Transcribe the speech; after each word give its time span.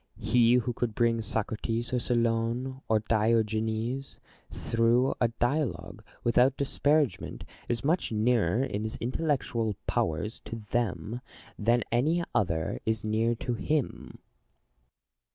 He 0.19 0.55
who 0.55 0.73
could 0.73 0.95
bring 0.95 1.21
Socrates, 1.21 1.93
or 1.93 1.99
Solon, 1.99 2.81
or 2.89 3.01
Diogenes 3.01 4.17
through 4.51 5.13
a 5.21 5.27
dialogue, 5.27 6.03
without 6.23 6.57
disparagement, 6.57 7.43
is 7.69 7.83
much 7.83 8.11
nearer 8.11 8.63
in 8.63 8.81
his 8.81 8.97
intellectual 8.97 9.75
powers 9.85 10.39
to 10.45 10.55
them, 10.55 11.21
than 11.59 11.83
any 11.91 12.23
other 12.33 12.79
is 12.83 13.05
near 13.05 13.35
to 13.35 13.53
him. 13.53 14.17